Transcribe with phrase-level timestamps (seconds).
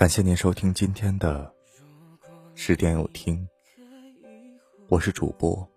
[0.00, 1.54] 感谢您收听今天的
[2.54, 3.46] 十点有听，
[4.88, 5.68] 我是主播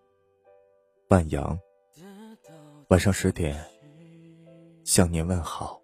[1.10, 1.60] 万阳。
[2.88, 3.62] 晚上十点
[4.86, 5.81] 向您问好。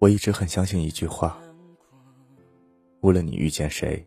[0.00, 1.40] 我一直很相信一句话：
[3.00, 4.04] 无论你遇见谁，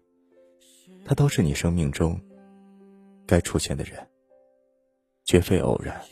[1.05, 2.19] 他都是你生命中
[3.25, 4.05] 该出现的人，
[5.23, 6.03] 绝非偶然。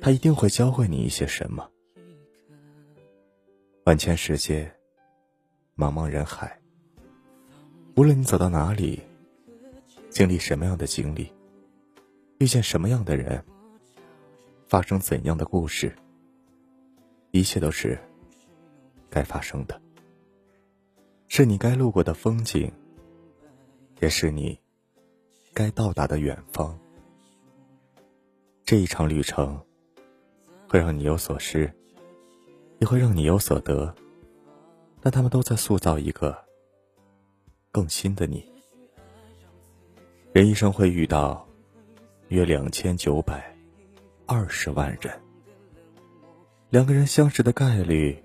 [0.00, 1.68] 他一定会教会你一些什么。
[3.84, 4.74] 万千世界，
[5.76, 6.58] 茫茫人海。
[7.96, 8.98] 无论你走到哪里，
[10.08, 11.30] 经历什么样的经历，
[12.38, 13.44] 遇见什么样的人，
[14.66, 15.94] 发生怎样的故事，
[17.30, 17.98] 一切都是
[19.10, 19.78] 该发生的，
[21.28, 22.72] 是你该路过的风景，
[24.00, 24.58] 也是你
[25.52, 26.78] 该到达的远方。
[28.64, 29.62] 这一场旅程，
[30.66, 31.70] 会让你有所失。
[32.78, 33.94] 也会让你有所得，
[35.00, 36.36] 但他们都在塑造一个
[37.70, 38.44] 更新的你。
[40.32, 41.46] 人一生会遇到
[42.28, 43.56] 约两千九百
[44.26, 45.20] 二十万人，
[46.70, 48.20] 两个人相识的概率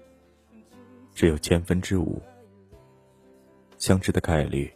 [1.14, 2.22] 只有千分之五，
[3.78, 4.74] 相知的概率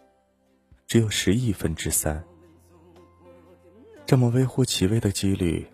[0.86, 2.24] 只有十亿分之三。
[4.06, 5.66] 这么微乎其微的几率，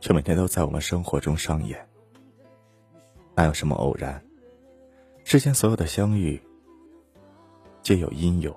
[0.00, 1.88] 却每天都在我们生活中上演。
[3.42, 4.24] 哪有什么偶然？
[5.24, 6.40] 世间所有的相遇，
[7.82, 8.56] 皆有因由。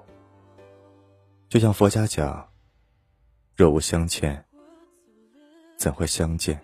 [1.49, 2.47] 就像佛家讲
[3.57, 4.45] ：“若无相欠，
[5.75, 6.61] 怎会相见？”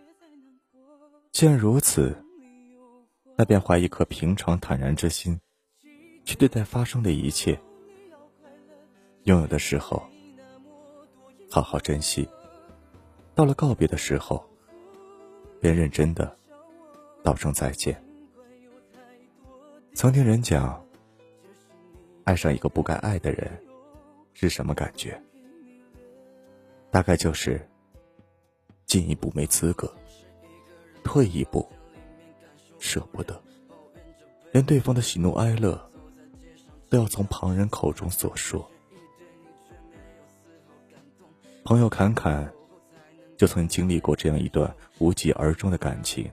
[1.33, 2.15] 既然如此，
[3.35, 5.41] 那便怀一颗平常坦然之心，
[6.23, 7.59] 去对待发生的一切。
[9.23, 9.99] 拥有的时候，
[11.49, 12.23] 好好珍惜；
[13.33, 14.47] 到了告别的时候，
[15.59, 16.37] 便认真的。
[17.23, 17.99] 道声再见。
[19.93, 20.83] 曾听人讲，
[22.23, 23.51] 爱上一个不该爱的人
[24.33, 25.21] 是什么感觉？
[26.89, 27.69] 大概就是
[28.85, 29.93] 进一步没资格，
[31.03, 31.67] 退一步
[32.79, 33.39] 舍不得，
[34.51, 35.79] 连对方的喜怒哀乐
[36.89, 38.67] 都要从旁人口中所说。
[41.63, 42.51] 朋友侃侃
[43.37, 46.31] 就曾经历过这样一段无疾而终的感情。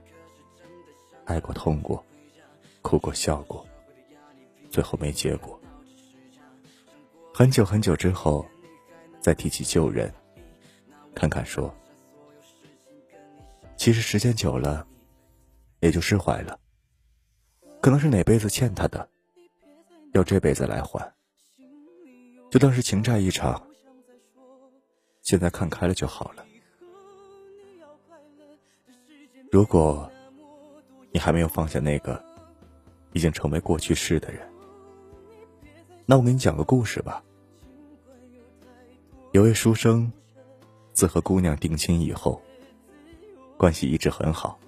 [1.25, 2.03] 爱过，痛过，
[2.81, 3.65] 哭过，笑过，
[4.69, 5.59] 最后没结果。
[7.33, 8.45] 很久很久之后，
[9.21, 10.13] 再提起旧人，
[11.13, 11.73] 侃侃说
[13.77, 14.87] ：“其实时间久了，
[15.79, 16.59] 也就释怀了。
[17.81, 19.07] 可能是哪辈子欠他的，
[20.13, 21.13] 要这辈子来还，
[22.49, 23.61] 就当是情债一场。
[25.21, 26.45] 现在看开了就好了。
[29.51, 30.09] 如果……”
[31.11, 32.23] 你还没有放下那个
[33.13, 34.41] 已经成为过去式的人，
[36.05, 37.23] 那我给你讲个故事吧。
[39.31, 40.11] 有位书生，
[40.93, 42.41] 自和姑娘定亲以后，
[43.57, 44.59] 关系一直很好。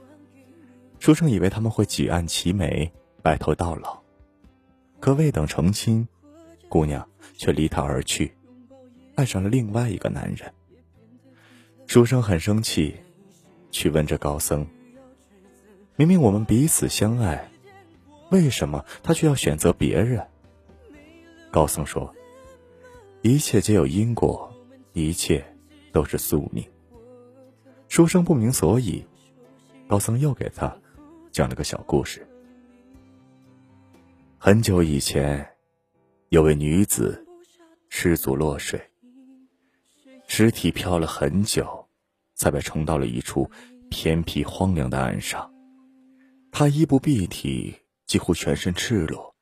[0.99, 2.91] 书生以为他们会举案齐眉，
[3.23, 3.99] 白头到老，
[4.99, 6.07] 可未等成亲，
[6.69, 8.31] 姑娘却离他而去，
[9.15, 10.53] 爱上了另外一个男人。
[11.87, 12.95] 书生很生气，
[13.71, 14.65] 去问这高僧。
[15.95, 17.50] 明明我们彼此相爱，
[18.31, 20.25] 为什么他却要选择别人？
[21.51, 22.13] 高僧说
[23.21, 24.49] ：“一切皆有因果，
[24.93, 25.45] 一切
[25.91, 26.65] 都是宿命。”
[27.89, 29.05] 书生不明所以，
[29.85, 30.73] 高僧又给他
[31.29, 32.25] 讲了个小故事。
[34.37, 35.45] 很久以前，
[36.29, 37.27] 有位女子
[37.89, 38.81] 失足落水，
[40.25, 41.85] 尸体漂了很久，
[42.35, 43.51] 才被冲到了一处
[43.89, 45.53] 偏僻荒凉的岸上。
[46.49, 47.75] 她衣不蔽体，
[48.11, 49.33] 几乎全身赤裸，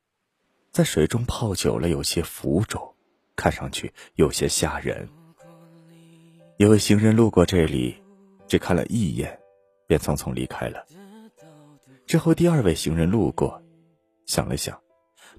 [0.70, 2.94] 在水中泡久了，有些浮肿，
[3.34, 5.08] 看上去有些吓人。
[6.56, 8.00] 一位行人路过这里，
[8.46, 9.36] 只看了一眼，
[9.88, 10.86] 便匆匆离开了。
[12.06, 13.60] 之后，第二位行人路过，
[14.26, 14.80] 想了想，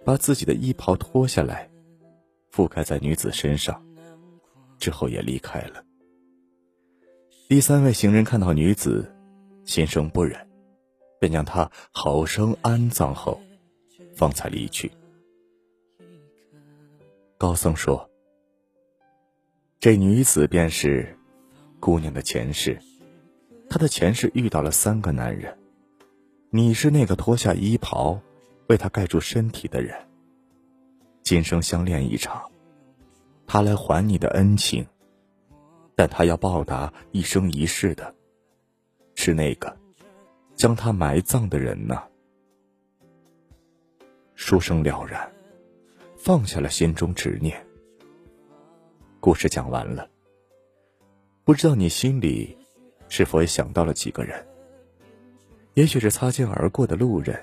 [0.04, 1.72] 把自己的衣袍脱下来，
[2.52, 3.82] 覆盖在女子身上，
[4.78, 5.82] 之后也离开了。
[7.48, 9.10] 第三位行人看到女子，
[9.64, 10.51] 心生不忍。
[11.22, 13.40] 便将他好生安葬后，
[14.16, 14.92] 方才离去。
[17.38, 18.10] 高僧说
[19.80, 21.16] ：“这女子便是
[21.80, 22.80] 姑娘的前世，
[23.70, 25.56] 她的前世遇到了三个男人，
[26.50, 28.20] 你是那个脱下衣袍
[28.68, 29.96] 为她盖住身体的人。
[31.22, 32.50] 今生相恋一场，
[33.46, 34.84] 他来还你的恩情，
[35.94, 38.16] 但他要报答一生一世的，
[39.14, 39.78] 是那个。”
[40.56, 42.02] 将他埋葬的人呢？
[44.36, 45.32] 书生了然，
[46.18, 47.66] 放下了心中执念。
[49.20, 50.10] 故事讲完了，
[51.44, 52.58] 不知道你心里
[53.08, 54.46] 是否也想到了几个人？
[55.74, 57.40] 也许是擦肩而过的路人，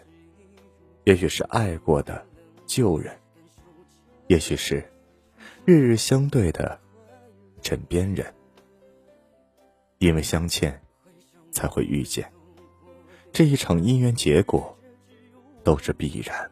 [1.05, 2.27] 也许是爱过的
[2.67, 3.17] 旧人，
[4.27, 4.85] 也许是
[5.65, 6.79] 日日相对的
[7.63, 8.35] 枕边人。
[9.99, 10.81] 因为相欠，
[11.51, 12.31] 才会遇见。
[13.38, 14.76] 这一场姻缘结果，
[15.62, 16.50] 都是必然。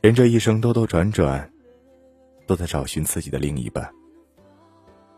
[0.00, 1.48] 人这一生兜兜转转。
[2.44, 3.88] 都在找寻自己的另一半，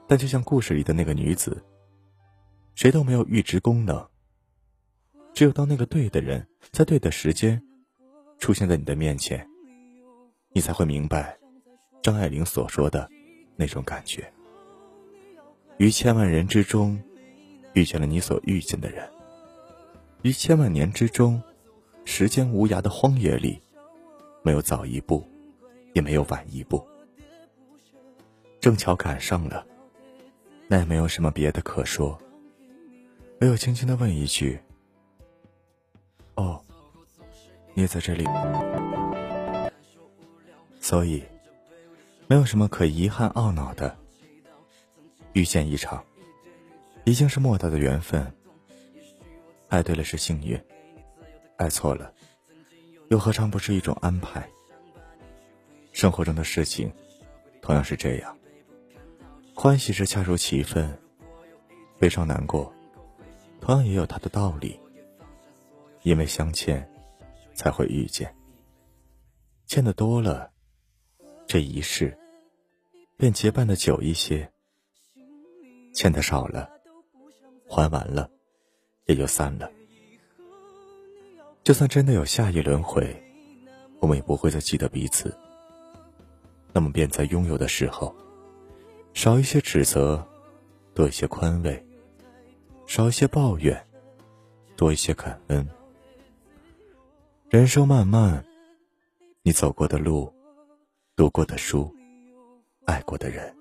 [0.07, 1.65] 但就像故事里的那个女子，
[2.75, 4.07] 谁都没有预知功能。
[5.33, 7.59] 只有当那个对的人在对的时间
[8.39, 9.49] 出现在你的面前，
[10.53, 11.39] 你才会明白
[12.03, 13.09] 张爱玲所说的
[13.57, 14.31] 那种感觉。
[15.79, 17.03] 于千万人之中，
[17.73, 19.07] 遇见了你所遇见的人；
[20.23, 21.43] 于千万年之中，
[22.05, 23.61] 时间无涯的荒野里，
[24.43, 25.27] 没有早一步，
[25.93, 26.85] 也没有晚一步。
[28.61, 29.67] 正巧赶上了，
[30.69, 32.21] 那也没有什么别的可说，
[33.41, 34.61] 唯有轻轻的问一句
[36.37, 36.63] ：“哦，
[37.75, 38.27] 你也在这里。”
[40.81, 41.23] 所以，
[42.27, 43.97] 没有什么可遗憾懊恼的。
[45.33, 46.05] 遇见一场，
[47.11, 48.25] 已经是莫大的缘分。
[49.67, 50.57] 爱对了是幸运，
[51.57, 52.15] 爱错了，
[53.09, 54.49] 又何尝不是一种安排？
[55.91, 56.89] 生活中的事情，
[57.61, 58.39] 同样是这样。
[59.57, 60.97] 欢喜是恰如其分，
[61.99, 62.73] 悲伤难过，
[63.61, 64.79] 同样也有它的道理。
[66.03, 66.89] 因为相欠，
[67.55, 68.33] 才会遇见。
[69.67, 70.49] 欠的多了，
[71.45, 72.17] 这一世
[73.17, 74.47] 便结伴的久一些；
[75.93, 76.71] 欠的少了，
[77.71, 78.29] 还完了，
[79.07, 79.71] 也就散了。
[81.63, 83.17] 就算真的有下一轮回，
[84.01, 85.33] 我们也不会再记得彼此。
[86.73, 88.13] 那么，便在拥有的时候。
[89.13, 90.25] 少一些指责，
[90.95, 91.75] 多一些宽慰；
[92.87, 93.87] 少一些抱怨，
[94.77, 95.69] 多一些感恩。
[97.49, 98.45] 人生漫漫，
[99.43, 100.33] 你走过的路，
[101.17, 101.93] 读过的书，
[102.85, 103.53] 爱过的人，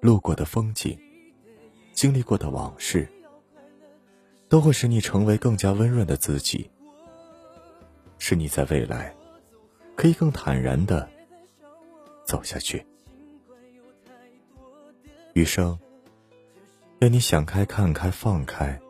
[0.00, 0.98] 路过的风景，
[1.92, 3.08] 经历过的往事，
[4.56, 6.70] 都会使你成为更加温润的自己，
[8.16, 9.14] 使你在未来
[9.94, 11.06] 可以更坦然的
[12.24, 12.82] 走下去。
[15.34, 15.78] 余生，
[17.00, 18.80] 愿你想开、看开、放开，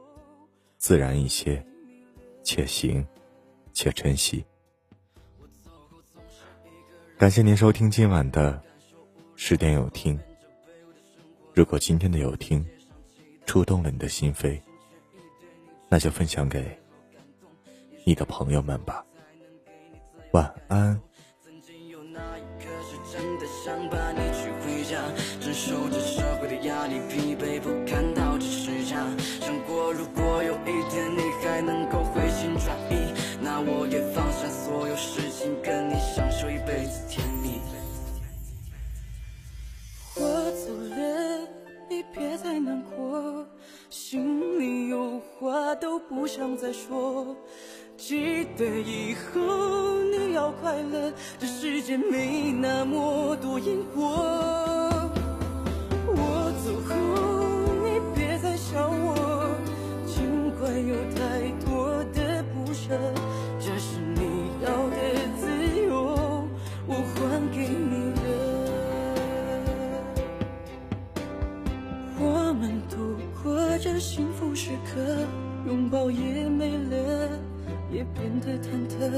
[0.78, 1.60] 自然一些，
[2.44, 3.04] 且行
[3.72, 4.46] 且珍惜。
[7.18, 8.62] 感谢您收听今晚的
[9.34, 10.16] 十点有听。
[11.52, 12.64] 如果今天的有听
[13.46, 14.60] 触动了你的心扉，
[15.88, 16.76] 那就分享给
[18.04, 19.04] 你的朋友们吧。
[20.32, 21.00] 晚安。
[47.96, 54.02] 记得以后你要快乐这世界没那么多因果。
[56.08, 56.94] 我走后
[57.84, 59.14] 你别再想我
[60.06, 62.96] 尽管有太多的不舍
[63.58, 64.96] 这是你要的
[65.40, 65.46] 自
[65.86, 66.46] 由
[66.86, 68.26] 我还给你了
[72.18, 75.45] 我们度过这幸福时刻。
[75.66, 77.28] 拥抱也没了，
[77.90, 79.10] 也变得忐忑。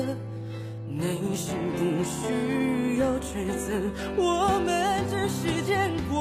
[0.88, 3.74] 内心不需要抉择，
[4.16, 6.16] 我们只是见过。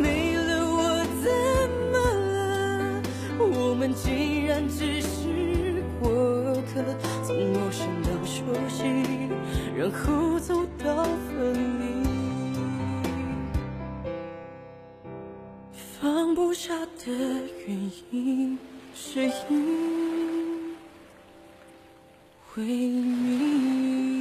[0.00, 1.30] 没了我怎
[1.92, 1.94] 么
[2.34, 2.34] 了？
[3.38, 6.10] 我们竟然只是过
[6.74, 6.82] 客，
[7.22, 8.82] 从陌生到熟悉，
[9.78, 11.73] 然后走到分离。
[16.00, 16.74] 放不下
[17.04, 17.12] 的
[17.66, 18.58] 原因
[18.94, 20.74] 是因
[22.56, 24.13] 为你。